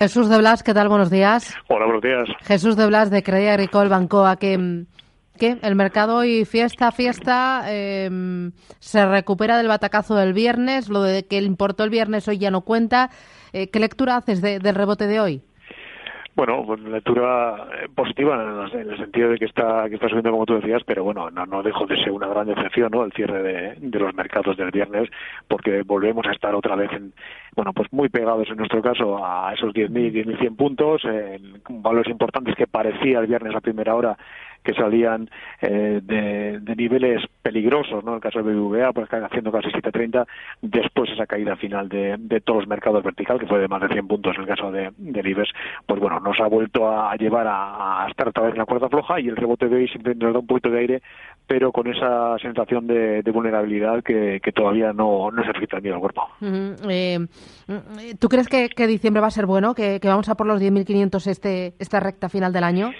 Jesús 0.00 0.30
de 0.30 0.38
Blas, 0.38 0.62
¿qué 0.62 0.72
tal? 0.72 0.88
Buenos 0.88 1.10
días. 1.10 1.54
Hola, 1.68 1.84
buenos 1.84 2.02
días. 2.02 2.24
Jesús 2.44 2.74
de 2.74 2.86
Blas 2.86 3.10
de 3.10 3.22
Crédit 3.22 3.50
Agricole 3.50 3.90
Bancoa, 3.90 4.36
que, 4.36 4.86
que 5.38 5.58
el 5.60 5.74
mercado 5.74 6.16
hoy 6.16 6.46
fiesta, 6.46 6.90
fiesta, 6.90 7.64
eh, 7.66 8.50
se 8.78 9.04
recupera 9.04 9.58
del 9.58 9.68
batacazo 9.68 10.14
del 10.14 10.32
viernes, 10.32 10.88
lo 10.88 11.02
de 11.02 11.26
que 11.26 11.36
importó 11.36 11.84
el 11.84 11.90
viernes 11.90 12.26
hoy 12.28 12.38
ya 12.38 12.50
no 12.50 12.62
cuenta. 12.62 13.10
Eh, 13.52 13.68
¿Qué 13.68 13.78
lectura 13.78 14.16
haces 14.16 14.40
de, 14.40 14.58
del 14.58 14.74
rebote 14.74 15.06
de 15.06 15.20
hoy? 15.20 15.42
Bueno, 16.40 16.64
lectura 16.74 17.68
eh, 17.70 17.88
positiva 17.94 18.34
en 18.72 18.88
el 18.88 18.96
sentido 18.96 19.28
de 19.28 19.36
que 19.36 19.44
está 19.44 19.86
que 19.90 19.96
está 19.96 20.08
subiendo 20.08 20.30
como 20.30 20.46
tú 20.46 20.54
decías, 20.54 20.80
pero 20.86 21.04
bueno, 21.04 21.30
no, 21.30 21.44
no 21.44 21.62
dejo 21.62 21.84
de 21.84 21.98
ser 21.98 22.12
una 22.12 22.28
gran 22.28 22.46
decepción, 22.46 22.90
¿no? 22.90 23.04
El 23.04 23.12
cierre 23.12 23.42
de, 23.42 23.74
de 23.76 23.98
los 23.98 24.14
mercados 24.14 24.56
del 24.56 24.70
viernes, 24.70 25.10
porque 25.48 25.82
volvemos 25.82 26.26
a 26.26 26.32
estar 26.32 26.54
otra 26.54 26.76
vez 26.76 26.90
en, 26.92 27.12
bueno, 27.54 27.74
pues 27.74 27.92
muy 27.92 28.08
pegados 28.08 28.48
en 28.48 28.56
nuestro 28.56 28.80
caso 28.80 29.22
a 29.22 29.52
esos 29.52 29.74
10.000, 29.74 30.38
10.100 30.38 30.56
puntos, 30.56 31.04
en 31.04 31.60
valores 31.82 32.10
importantes 32.10 32.54
que 32.54 32.66
parecía 32.66 33.18
el 33.18 33.26
viernes 33.26 33.54
a 33.54 33.60
primera 33.60 33.94
hora 33.94 34.16
que 34.62 34.74
salían 34.74 35.30
eh, 35.60 36.00
de, 36.02 36.60
niveles 36.76 37.22
peligrosos, 37.42 38.04
¿no? 38.04 38.12
En 38.12 38.16
el 38.16 38.20
caso 38.20 38.42
de 38.42 38.52
BBVA, 38.52 38.92
pues 38.92 39.08
haciendo 39.10 39.52
casi 39.52 39.68
7.30, 39.68 40.26
después 40.62 41.10
esa 41.10 41.26
caída 41.26 41.56
final 41.56 41.88
de, 41.88 42.40
todos 42.44 42.60
los 42.60 42.68
mercados 42.68 43.02
vertical, 43.02 43.38
que 43.38 43.46
fue 43.46 43.58
de 43.58 43.68
más 43.68 43.80
de 43.82 43.88
100 43.88 44.06
puntos 44.06 44.34
en 44.36 44.42
el 44.42 44.48
caso 44.48 44.70
de, 44.70 44.90
del 44.96 45.26
IBEX, 45.26 45.50
pues 45.86 46.00
bueno, 46.00 46.20
nos 46.20 46.38
ha 46.40 46.46
vuelto 46.46 46.88
a, 46.88 47.14
llevar 47.16 47.46
a, 47.48 48.06
estar 48.08 48.28
otra 48.28 48.44
vez 48.44 48.52
en 48.52 48.58
la 48.58 48.66
cuerda 48.66 48.88
floja 48.88 49.20
y 49.20 49.28
el 49.28 49.36
rebote 49.36 49.68
de 49.68 49.76
hoy 49.76 49.88
siempre 49.88 50.14
nos 50.14 50.32
da 50.32 50.40
un 50.40 50.46
poquito 50.46 50.70
de 50.70 50.78
aire, 50.80 51.02
pero 51.46 51.72
con 51.72 51.86
esa 51.88 52.38
sensación 52.38 52.86
de, 52.86 53.22
de 53.22 53.30
vulnerabilidad 53.30 54.02
que, 54.02 54.40
todavía 54.54 54.92
no, 54.92 55.30
no 55.30 55.44
se 55.44 55.50
afecta 55.50 55.80
ni 55.80 55.90
al 55.90 56.00
cuerpo. 56.00 56.28
Uh 56.40 56.44
-huh. 56.44 56.90
eh, 56.90 58.16
¿Tú 58.18 58.28
crees 58.28 58.48
que, 58.48 58.68
que, 58.68 58.86
diciembre 58.86 59.20
va 59.20 59.28
a 59.28 59.30
ser 59.30 59.46
bueno? 59.46 59.74
¿Que, 59.74 60.00
que 60.00 60.08
vamos 60.08 60.28
a 60.28 60.34
por 60.34 60.46
los 60.46 60.60
10.500 60.60 61.26
este, 61.28 61.74
esta 61.78 62.00
recta 62.00 62.28
final 62.28 62.52
del 62.52 62.64
año? 62.64 62.90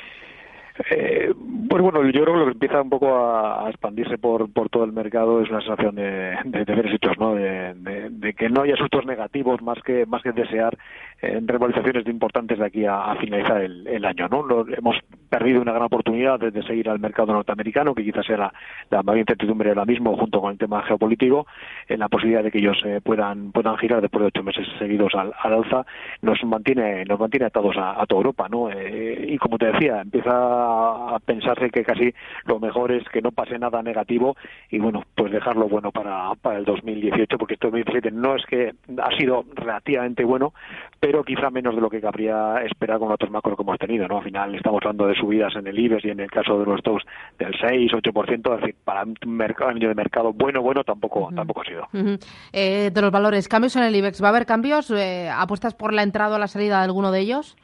Eh, 0.90 1.32
pues 1.68 1.82
bueno, 1.82 2.02
yo 2.04 2.22
creo 2.22 2.34
que 2.34 2.38
lo 2.40 2.44
que 2.46 2.52
empieza 2.52 2.80
un 2.80 2.90
poco 2.90 3.14
a, 3.16 3.68
expandirse 3.68 4.18
por, 4.18 4.50
por 4.52 4.68
todo 4.70 4.84
el 4.84 4.92
mercado 4.92 5.42
es 5.42 5.50
una 5.50 5.60
sensación 5.60 5.94
de, 5.94 6.36
de 6.44 6.94
hechos, 6.94 7.18
¿no? 7.18 7.34
De, 7.34 8.34
que 8.36 8.48
no 8.48 8.62
haya 8.62 8.74
asuntos 8.74 9.04
negativos 9.04 9.60
más 9.62 9.78
que 9.82 10.06
más 10.06 10.22
que 10.22 10.32
desear 10.32 10.76
eh, 11.20 11.40
revalorizaciones 11.44 12.06
importantes 12.06 12.58
de 12.58 12.64
aquí 12.64 12.84
a, 12.86 13.14
finalizar 13.20 13.60
el, 13.60 14.04
año, 14.04 14.28
¿no? 14.28 14.42
Lo, 14.42 14.66
hemos 14.68 14.96
perdido 15.28 15.60
una 15.60 15.72
gran 15.72 15.84
oportunidad 15.84 16.38
de, 16.40 16.62
seguir 16.62 16.88
al 16.88 16.98
mercado 16.98 17.32
norteamericano, 17.32 17.94
que 17.94 18.04
quizás 18.04 18.26
sea 18.26 18.36
la, 18.36 18.52
la 18.90 19.02
mayor 19.02 19.20
incertidumbre 19.20 19.70
ahora 19.70 19.84
mismo, 19.84 20.16
junto 20.16 20.40
con 20.40 20.52
el 20.52 20.58
tema 20.58 20.82
geopolítico, 20.82 21.46
en 21.88 22.00
la 22.00 22.08
posibilidad 22.08 22.42
de 22.42 22.50
que 22.50 22.58
ellos 22.58 22.80
eh, 22.84 23.00
puedan 23.02 23.52
puedan 23.52 23.76
girar 23.76 24.00
después 24.00 24.22
de 24.22 24.28
ocho 24.28 24.42
meses 24.42 24.66
seguidos 24.78 25.14
al, 25.14 25.32
al 25.42 25.54
alza, 25.54 25.84
nos 26.22 26.42
mantiene 26.44 27.04
nos 27.04 27.20
mantiene 27.20 27.46
atados 27.46 27.76
a, 27.76 28.00
a 28.00 28.06
toda 28.06 28.20
Europa, 28.20 28.48
¿no? 28.48 28.70
Eh, 28.70 29.26
y 29.28 29.38
como 29.38 29.58
te 29.58 29.66
decía, 29.66 30.00
empieza 30.00 30.69
a 30.70 31.18
pensarse 31.18 31.70
que 31.70 31.84
casi 31.84 32.12
lo 32.44 32.58
mejor 32.60 32.92
es 32.92 33.08
que 33.08 33.20
no 33.22 33.32
pase 33.32 33.58
nada 33.58 33.82
negativo 33.82 34.36
y 34.70 34.78
bueno, 34.78 35.02
pues 35.14 35.32
dejarlo 35.32 35.68
bueno 35.68 35.90
para, 35.90 36.34
para 36.40 36.58
el 36.58 36.64
2018, 36.64 37.38
porque 37.38 37.54
este 37.54 37.66
2017 37.66 38.10
no 38.10 38.36
es 38.36 38.44
que 38.46 38.72
ha 38.98 39.16
sido 39.16 39.44
relativamente 39.54 40.24
bueno, 40.24 40.52
pero 40.98 41.24
quizá 41.24 41.50
menos 41.50 41.74
de 41.74 41.80
lo 41.80 41.90
que 41.90 42.00
cabría 42.00 42.62
esperar 42.64 42.98
con 42.98 43.10
otros 43.10 43.30
macros 43.30 43.56
que 43.56 43.62
hemos 43.62 43.78
tenido, 43.78 44.06
¿no? 44.08 44.18
Al 44.18 44.24
final 44.24 44.54
estamos 44.54 44.80
hablando 44.82 45.06
de 45.06 45.14
subidas 45.14 45.54
en 45.56 45.66
el 45.66 45.78
IBEX 45.78 46.04
y 46.04 46.10
en 46.10 46.20
el 46.20 46.30
caso 46.30 46.58
de 46.58 46.66
los 46.66 46.82
dos 46.82 47.02
del 47.38 47.54
6, 47.60 47.92
8%, 47.92 48.54
es 48.54 48.60
decir, 48.60 48.74
para 48.84 49.04
un 49.04 49.16
mercado, 49.26 49.70
año 49.70 49.88
de 49.88 49.94
mercado 49.94 50.32
bueno, 50.32 50.62
bueno, 50.62 50.84
tampoco, 50.84 51.20
uh 51.20 51.30
-huh. 51.30 51.34
tampoco 51.34 51.62
ha 51.62 51.64
sido. 51.64 51.88
Uh 51.92 51.98
-huh. 51.98 52.26
eh, 52.52 52.90
de 52.92 53.00
los 53.00 53.10
valores, 53.10 53.48
cambios 53.48 53.76
en 53.76 53.84
el 53.84 53.96
IBEX, 53.96 54.22
¿va 54.22 54.28
a 54.28 54.30
haber 54.30 54.46
cambios? 54.46 54.90
Eh, 54.90 55.28
¿Apuestas 55.30 55.74
por 55.74 55.92
la 55.92 56.02
entrada 56.02 56.36
o 56.36 56.38
la 56.38 56.48
salida 56.48 56.78
de 56.78 56.84
alguno 56.84 57.12
de 57.12 57.20
ellos? 57.20 57.56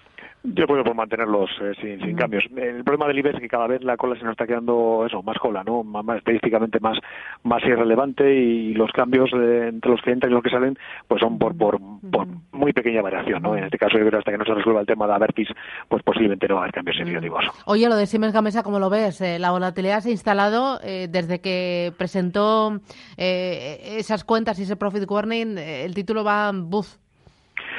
Yo 0.54 0.66
puedo 0.66 0.84
por 0.84 0.94
mantenerlos 0.94 1.50
eh, 1.60 1.72
sin, 1.80 2.00
sin, 2.00 2.16
cambios. 2.16 2.44
El 2.56 2.84
problema 2.84 3.08
del 3.08 3.18
IBEX 3.18 3.34
es 3.36 3.40
que 3.40 3.48
cada 3.48 3.66
vez 3.66 3.82
la 3.82 3.96
cola 3.96 4.16
se 4.16 4.22
nos 4.22 4.32
está 4.32 4.46
quedando 4.46 5.04
eso, 5.04 5.22
más 5.22 5.36
cola, 5.38 5.64
¿no? 5.64 5.82
Más, 5.82 6.04
más 6.04 6.18
estadísticamente 6.18 6.78
más 6.78 6.98
más 7.42 7.62
irrelevante 7.64 8.32
y 8.32 8.72
los 8.74 8.92
cambios 8.92 9.30
eh, 9.32 9.68
entre 9.68 9.90
los 9.90 10.00
que 10.02 10.12
entran 10.12 10.30
y 10.30 10.34
los 10.34 10.42
que 10.44 10.50
salen 10.50 10.78
pues 11.08 11.20
son 11.20 11.38
por, 11.38 11.56
por, 11.56 11.80
por 12.10 12.28
muy 12.52 12.72
pequeña 12.72 13.02
variación, 13.02 13.42
¿no? 13.42 13.56
En 13.56 13.64
este 13.64 13.78
caso 13.78 13.98
yo 13.98 14.06
creo 14.06 14.20
hasta 14.20 14.30
que 14.30 14.38
no 14.38 14.44
se 14.44 14.54
resuelva 14.54 14.80
el 14.80 14.86
tema 14.86 15.06
de 15.06 15.14
Avertis, 15.14 15.48
pues 15.88 16.02
posiblemente 16.02 16.46
no 16.46 16.54
va 16.54 16.60
a 16.60 16.64
haber 16.64 16.74
cambios 16.74 16.96
significativos. 16.96 17.44
Oye, 17.64 17.88
lo 17.88 17.96
de 17.96 18.06
Siemens 18.06 18.32
Gamesa, 18.32 18.62
¿cómo 18.62 18.78
lo 18.78 18.88
ves? 18.88 19.20
Eh, 19.20 19.38
la 19.38 19.50
volatilidad 19.50 20.00
se 20.00 20.10
ha 20.10 20.12
instalado 20.12 20.80
eh, 20.82 21.08
desde 21.10 21.40
que 21.40 21.92
presentó 21.98 22.80
eh, 23.16 23.96
esas 23.98 24.24
cuentas 24.24 24.58
y 24.58 24.62
ese 24.62 24.76
profit 24.76 25.10
warning, 25.10 25.58
el 25.58 25.94
título 25.94 26.22
va 26.22 26.52
buf 26.54 26.96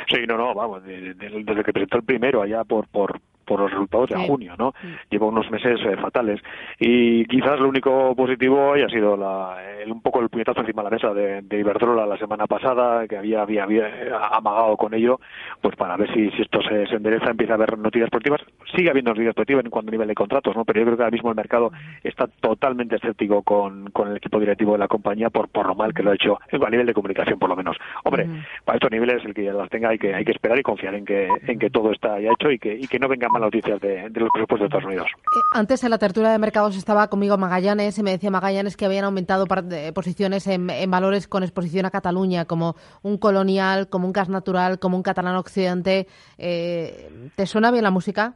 Sí, 0.09 0.25
no, 0.27 0.37
no, 0.37 0.53
vamos, 0.53 0.83
desde, 0.83 1.13
desde 1.15 1.63
que 1.63 1.73
presentó 1.73 1.97
el 1.97 2.03
primero, 2.03 2.41
allá 2.41 2.63
por, 2.63 2.87
por, 2.87 3.19
por 3.47 3.61
los 3.61 3.71
resultados 3.71 4.09
de 4.09 4.17
sí. 4.17 4.27
junio, 4.27 4.53
¿no? 4.57 4.73
Sí. 4.81 4.87
Lleva 5.09 5.27
unos 5.27 5.49
meses 5.49 5.79
eh, 5.85 5.95
fatales. 5.97 6.41
Y 6.79 7.25
quizás 7.25 7.59
lo 7.59 7.69
único 7.69 8.13
positivo 8.15 8.73
haya 8.73 8.89
sido 8.89 9.15
la, 9.15 9.57
el, 9.81 9.91
un 9.91 10.01
poco 10.01 10.19
el 10.19 10.29
puñetazo 10.29 10.59
encima 10.59 10.83
de 10.83 10.89
la 10.89 10.95
mesa 10.95 11.13
de, 11.13 11.41
de 11.41 11.59
Iberdrola 11.59 12.05
la 12.05 12.17
semana 12.17 12.45
pasada, 12.45 13.07
que 13.07 13.17
había, 13.17 13.41
había, 13.41 13.63
había, 13.63 13.87
amagado 14.33 14.75
con 14.77 14.93
ello, 14.93 15.19
pues 15.61 15.75
para 15.75 15.95
ver 15.97 16.13
si, 16.13 16.29
si 16.31 16.41
esto 16.41 16.61
se, 16.61 16.85
se, 16.87 16.95
endereza, 16.95 17.31
empieza 17.31 17.53
a 17.53 17.55
haber 17.55 17.77
noticias 17.77 18.09
positivas. 18.09 18.41
Sigue 18.75 18.89
habiendo 18.89 19.11
noticias 19.11 19.33
positivas 19.33 19.63
en 19.65 19.71
cuanto 19.71 19.89
a 19.89 19.93
nivel 19.93 20.07
de 20.07 20.15
contratos, 20.15 20.55
¿no? 20.55 20.65
Pero 20.65 20.79
yo 20.81 20.85
creo 20.85 20.97
que 20.97 21.03
ahora 21.03 21.15
mismo 21.15 21.29
el 21.29 21.35
mercado 21.35 21.71
está 22.03 22.27
totalmente 22.27 22.97
escéptico 22.97 23.41
con, 23.43 23.89
con 23.91 24.09
el 24.09 24.17
equipo 24.17 24.39
directivo 24.39 24.73
de 24.73 24.79
la 24.79 24.87
compañía 24.87 25.29
por, 25.29 25.47
por 25.47 25.67
lo 25.67 25.75
mal 25.75 25.93
que 25.93 26.03
lo 26.03 26.11
ha 26.11 26.15
hecho, 26.15 26.37
a 26.51 26.69
nivel 26.69 26.85
de 26.85 26.93
comunicación 26.93 27.39
por 27.39 27.49
lo 27.49 27.55
menos. 27.55 27.77
Hombre, 28.03 28.25
uh 28.25 28.27
-huh. 28.27 28.45
para 28.65 28.75
estos 28.75 28.91
niveles 28.91 29.23
el 29.23 29.33
que 29.33 29.45
ya 29.45 29.53
las 29.53 29.69
tenga 29.69 29.89
hay 29.89 29.97
que, 29.97 30.13
hay 30.13 30.25
que 30.25 30.31
esperar 30.31 30.59
y 30.59 30.63
confiar 30.63 30.95
en 30.95 31.05
que, 31.05 31.29
en 31.47 31.59
que 31.59 31.69
todo 31.69 31.91
está 31.91 32.19
ya 32.19 32.31
hecho 32.31 32.51
y 32.51 32.59
que, 32.59 32.75
y 32.75 32.87
que 32.87 32.99
no 32.99 33.07
vengan 33.07 33.31
noticias 33.39 33.79
de, 33.81 34.09
los 34.13 34.29
presupuestos 34.31 34.59
de 34.59 34.65
Estados 34.65 34.85
Unidos. 34.85 35.07
Antes 35.53 35.83
en 35.83 35.91
la 35.91 35.97
tertulia 35.97 36.31
de 36.31 36.39
mercados 36.39 36.75
estaba 36.75 37.07
conmigo 37.09 37.37
Magallanes 37.37 37.97
y 37.97 38.03
me 38.03 38.11
decía 38.11 38.31
Magallanes 38.31 38.77
que 38.77 38.85
habían 38.85 39.05
aumentado 39.05 39.45
posiciones 39.93 40.47
en, 40.47 40.69
en, 40.69 40.91
valores 40.91 41.27
con 41.27 41.43
exposición 41.43 41.85
a 41.85 41.91
Cataluña, 41.91 42.45
como 42.45 42.75
un 43.01 43.17
colonial, 43.17 43.89
como 43.89 44.07
un 44.07 44.13
gas 44.13 44.29
natural, 44.29 44.79
como 44.79 44.97
un 44.97 45.03
catalán 45.03 45.35
occidente. 45.35 46.07
Eh, 46.37 47.29
¿Te 47.35 47.45
suena 47.45 47.71
bien 47.71 47.83
la 47.83 47.91
música? 47.91 48.35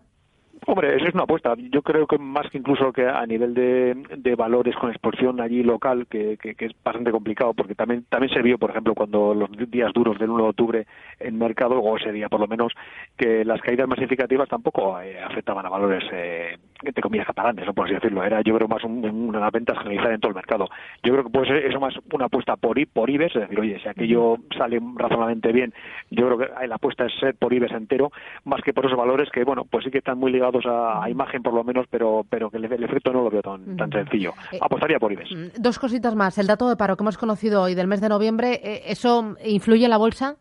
Hombre, 0.68 0.96
eso 0.96 1.08
es 1.08 1.14
una 1.16 1.24
apuesta. 1.24 1.56
Yo 1.58 1.82
creo 1.82 2.06
que 2.06 2.20
más 2.20 2.48
que 2.52 2.60
incluso 2.60 2.94
que 2.94 3.08
a 3.08 3.26
nivel 3.26 3.56
de, 3.56 3.96
de 4.16 4.36
valores 4.36 4.76
con 4.76 4.92
exposición 4.92 5.42
allí 5.42 5.64
local, 5.64 6.06
que, 6.08 6.38
que, 6.38 6.54
que, 6.54 6.66
es 6.66 6.72
bastante 6.84 7.10
complicado, 7.12 7.56
porque 7.56 7.74
también 7.74 8.06
también 8.10 8.32
se 8.32 8.44
vio, 8.44 8.60
por 8.60 8.70
ejemplo, 8.70 8.94
cuando 8.94 9.34
los 9.34 9.50
días 9.72 9.92
duros 9.92 10.20
del 10.20 10.30
1 10.30 10.44
de 10.44 10.50
octubre 10.50 10.88
en 11.20 11.40
mercado, 11.40 11.80
o 11.80 11.98
ese 11.98 12.12
día 12.12 12.30
por 12.30 12.40
lo 12.40 12.48
menos, 12.48 12.74
que 13.18 13.44
las 13.44 13.60
caídas 13.62 13.88
más 13.88 13.98
significativas 13.98 14.48
tampoco 14.48 15.02
eh, 15.02 15.20
afectaban 15.20 15.66
a 15.66 15.70
valores, 15.70 16.04
eh, 16.14 16.58
entre 16.84 17.02
comillas, 17.02 17.28
catalanes, 17.28 17.66
¿no? 17.66 17.74
por 17.74 17.86
así 17.86 17.96
decirlo. 17.96 18.24
Era, 18.24 18.42
yo 18.42 18.56
creo, 18.56 18.68
más 18.68 18.84
un, 18.84 19.04
una 19.06 19.50
venta 19.50 19.76
generalizada 19.76 20.16
en 20.16 20.22
todo 20.22 20.30
el 20.30 20.36
mercado. 20.36 20.70
Yo 21.04 21.14
creo 21.14 21.24
que 21.26 21.30
puede 21.30 21.48
ser 21.48 21.58
eso 21.66 21.80
más 21.80 21.94
una 22.14 22.26
apuesta 22.26 22.56
por, 22.56 22.78
por 22.88 23.10
IBEX, 23.10 23.36
es 23.36 23.42
decir, 23.42 23.60
oye, 23.60 23.80
si 23.82 23.88
aquello 23.88 24.38
sale 24.58 24.80
razonablemente 24.96 25.52
bien, 25.52 25.74
yo 26.10 26.28
creo 26.28 26.38
que 26.38 26.68
la 26.68 26.76
apuesta 26.76 27.06
es 27.06 27.14
ser 27.20 27.36
por 27.36 27.54
IBEX 27.54 27.74
entero, 27.74 28.12
más 28.46 28.62
que 28.62 28.74
por 28.74 28.86
esos 28.86 28.98
valores 28.98 29.30
que, 29.32 29.44
bueno, 29.44 29.66
pues 29.66 29.86
sí 29.86 29.92
que 29.92 30.00
están 30.00 30.18
muy 30.18 30.32
ligados 30.32 30.66
a, 30.66 31.04
a, 31.04 31.10
imagen 31.10 31.44
por 31.44 31.54
lo 31.54 31.64
menos, 31.64 31.86
pero 31.90 32.26
pero 32.30 32.50
que 32.50 32.58
el, 32.58 32.66
el 32.66 32.84
efecto 32.84 33.12
no 33.12 33.24
lo 33.24 33.30
veo 33.30 33.42
tan, 33.42 33.78
tan 33.78 33.92
sencillo. 33.92 34.34
Eh, 34.52 34.60
Apostaría 34.62 35.00
por 35.00 35.12
IBEX. 35.12 35.62
Dos 35.62 35.80
cositas 35.80 36.16
más. 36.16 36.38
El 36.38 36.48
dato 36.48 36.70
de 36.70 36.76
paro 36.76 36.96
que 36.96 37.04
hemos 37.04 37.18
conocido 37.18 37.62
hoy 37.64 37.76
del 37.76 37.88
mes 37.88 38.02
de 38.02 38.10
noviembre, 38.10 38.60
eh, 38.64 38.82
¿eso 38.88 39.36
influye 39.46 39.86
en 39.86 39.92
la 39.92 39.98
bolsa? 39.98 40.38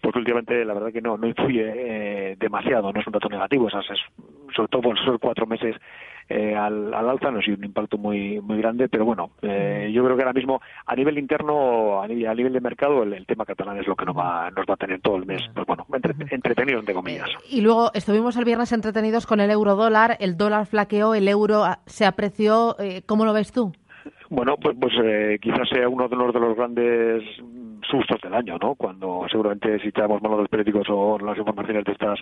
Pues 0.00 0.14
últimamente 0.14 0.64
la 0.64 0.74
verdad 0.74 0.92
que 0.92 1.00
no, 1.00 1.16
no 1.16 1.26
influye 1.26 1.64
eh, 1.64 2.36
demasiado, 2.38 2.92
no 2.92 3.00
es 3.00 3.06
un 3.06 3.12
dato 3.12 3.28
negativo, 3.28 3.68
esas 3.68 3.86
es, 3.90 3.98
sobre 4.54 4.68
todo 4.68 4.82
por 4.82 4.98
esos 4.98 5.18
cuatro 5.18 5.46
meses 5.46 5.76
eh, 6.28 6.54
al, 6.54 6.92
al, 6.92 7.08
alza 7.08 7.30
no 7.30 7.38
ha 7.38 7.42
sido 7.42 7.56
un 7.56 7.64
impacto 7.64 7.96
muy 7.96 8.38
muy 8.42 8.58
grande, 8.58 8.90
pero 8.90 9.06
bueno, 9.06 9.30
eh, 9.40 9.90
yo 9.94 10.04
creo 10.04 10.14
que 10.14 10.22
ahora 10.22 10.34
mismo 10.34 10.60
a 10.84 10.94
nivel 10.94 11.16
interno, 11.16 12.02
a 12.02 12.06
nivel, 12.06 12.26
a 12.26 12.34
nivel 12.34 12.52
de 12.52 12.60
mercado, 12.60 13.02
el, 13.02 13.14
el, 13.14 13.24
tema 13.24 13.46
catalán 13.46 13.78
es 13.78 13.86
lo 13.86 13.96
que 13.96 14.04
nos 14.04 14.16
va, 14.16 14.50
nos 14.50 14.66
va 14.66 14.74
a 14.74 14.76
tener 14.76 15.00
todo 15.00 15.16
el 15.16 15.24
mes, 15.24 15.40
pues 15.54 15.66
bueno, 15.66 15.86
entre, 15.90 16.14
entretenido 16.34 16.80
entre 16.80 16.94
comillas. 16.94 17.30
Eh, 17.30 17.56
y 17.56 17.60
luego 17.62 17.90
estuvimos 17.94 18.36
el 18.36 18.44
viernes 18.44 18.72
entretenidos 18.72 19.26
con 19.26 19.40
el 19.40 19.50
euro 19.50 19.74
dólar, 19.74 20.18
el 20.20 20.36
dólar 20.36 20.66
flaqueó, 20.66 21.14
el 21.14 21.28
euro 21.28 21.64
se 21.86 22.04
apreció, 22.04 22.76
¿cómo 23.06 23.24
lo 23.24 23.32
ves 23.32 23.50
tú? 23.50 23.72
Bueno, 24.30 24.56
pues, 24.58 24.76
pues 24.78 24.92
eh, 25.02 25.38
quizás 25.40 25.68
sea 25.70 25.88
uno 25.88 26.08
de 26.08 26.16
los, 26.16 26.34
de 26.34 26.40
los 26.40 26.56
grandes 26.56 27.24
sustos 27.88 28.20
del 28.20 28.34
año, 28.34 28.56
¿no? 28.60 28.74
Cuando 28.74 29.26
seguramente 29.30 29.78
si 29.80 29.88
echamos 29.88 30.22
mano 30.22 30.36
de 30.36 30.42
los 30.42 30.50
periódicos 30.50 30.86
o 30.90 31.18
las 31.18 31.38
informaciones 31.38 31.84
de 31.84 31.92
estas 31.92 32.18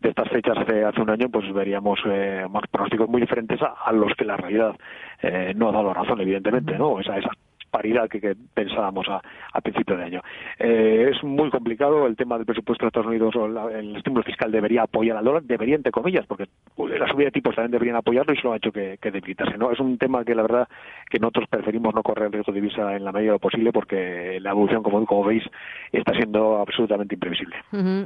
de 0.00 0.10
estas 0.10 0.28
fechas 0.28 0.56
hace, 0.58 0.84
hace 0.84 1.00
un 1.00 1.10
año, 1.10 1.28
pues 1.28 1.52
veríamos 1.52 1.98
eh, 2.06 2.46
más 2.50 2.64
pronósticos 2.70 3.08
muy 3.08 3.20
diferentes 3.20 3.60
a, 3.62 3.92
los 3.92 4.12
que 4.14 4.24
la 4.24 4.36
realidad 4.36 4.76
eh, 5.22 5.52
no 5.56 5.68
ha 5.68 5.72
dado 5.72 5.94
razón, 5.94 6.20
evidentemente, 6.20 6.78
¿no? 6.78 7.00
Esa, 7.00 7.16
esa 7.18 7.30
paridad 7.70 8.08
que, 8.08 8.36
pensábamos 8.54 9.06
a, 9.08 9.20
a, 9.52 9.60
principio 9.60 9.96
de 9.96 10.04
año. 10.04 10.22
Eh, 10.58 11.12
es 11.14 11.22
muy 11.22 11.50
complicado 11.50 12.06
el 12.06 12.16
tema 12.16 12.36
del 12.36 12.46
presupuesto 12.46 12.84
de 12.84 12.88
Estados 12.88 13.08
Unidos 13.08 13.34
o 13.36 13.46
el 13.68 13.96
estímulo 13.96 14.22
fiscal 14.22 14.50
debería 14.50 14.82
apoyar 14.82 15.16
al 15.16 15.24
dólar, 15.24 15.42
debería 15.42 15.76
entre 15.76 15.92
comillas, 15.92 16.26
porque 16.26 16.46
la 16.76 17.08
subida 17.08 17.26
de 17.26 17.32
tipos 17.32 17.54
también 17.54 17.72
deberían 17.72 17.96
apoyarlo 17.96 18.32
y 18.32 18.36
solo 18.36 18.54
ha 18.54 18.56
hecho 18.56 18.72
que, 18.72 18.98
que 19.00 19.10
debilitarse. 19.10 19.58
¿no? 19.58 19.70
Es 19.70 19.80
un 19.80 19.98
tema 19.98 20.24
que 20.24 20.34
la 20.34 20.42
verdad 20.42 20.68
que 21.10 21.18
nosotros 21.18 21.48
preferimos 21.48 21.94
no 21.94 22.02
correr 22.02 22.26
el 22.26 22.32
riesgo 22.32 22.52
de 22.52 22.60
divisa 22.60 22.96
en 22.96 23.04
la 23.04 23.12
medida 23.12 23.32
de 23.32 23.36
lo 23.36 23.38
posible 23.38 23.72
porque 23.72 24.38
la 24.40 24.50
evolución, 24.50 24.82
como, 24.82 25.04
como 25.06 25.24
veis, 25.24 25.44
está 25.92 26.12
siendo 26.12 26.58
absolutamente 26.58 27.14
imprevisible. 27.14 27.56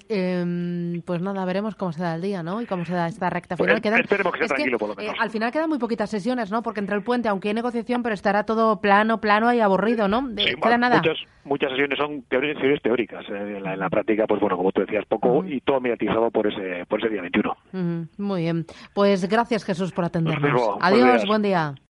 Em, 0.08 1.02
pues 1.02 1.20
nada, 1.20 1.44
veremos 1.44 1.74
cómo 1.74 1.92
se 1.92 2.02
da 2.02 2.14
el 2.14 2.22
día, 2.22 2.42
¿no? 2.42 2.60
Y 2.60 2.66
cómo 2.66 2.84
se 2.84 2.94
da 2.94 3.06
esta 3.06 3.30
recta 3.30 3.56
pues 3.56 3.72
final. 3.72 4.00
esperemos 4.00 4.32
que 4.32 4.38
sea 4.38 4.48
tranquilo, 4.48 4.78
por 4.78 4.90
lo 4.90 4.94
menos. 4.94 5.14
Eh, 5.14 5.16
al 5.18 5.30
final 5.30 5.52
quedan 5.52 5.68
muy 5.68 5.78
poquitas 5.78 6.10
sesiones, 6.10 6.50
¿no? 6.50 6.62
Porque 6.62 6.80
entre 6.80 6.96
el 6.96 7.02
puente, 7.02 7.28
aunque 7.28 7.48
hay 7.48 7.54
negociación, 7.54 8.02
pero 8.02 8.14
estará 8.14 8.44
todo 8.44 8.80
plano, 8.80 9.20
plano 9.20 9.48
y 9.60 9.62
aburrido, 9.62 10.08
¿no? 10.08 10.28
queda 10.34 10.78
nada. 10.78 10.96
Muchas, 10.96 11.18
muchas 11.44 11.70
sesiones 11.70 11.98
son 11.98 12.22
teorías 12.22 12.82
teóricas. 12.82 13.24
¿eh? 13.28 13.58
En, 13.58 13.78
la, 13.78 13.90
práctica, 13.90 14.26
pues 14.26 14.40
bueno, 14.40 14.56
como 14.56 14.72
tú 14.72 14.80
decías, 14.80 15.04
poco 15.06 15.44
y 15.44 15.60
todo 15.60 15.80
mediatizado 15.80 16.30
por 16.30 16.46
ese, 16.46 16.84
por 16.86 17.00
ese 17.00 17.08
día 17.10 17.22
21. 17.22 18.08
Muy 18.18 18.42
bien. 18.42 18.66
Pues 18.94 19.28
gracias, 19.28 19.64
Jesús, 19.64 19.92
por 19.92 20.04
atendernos. 20.04 20.76
Adiós, 20.80 21.26
buen 21.26 21.42
día. 21.42 21.74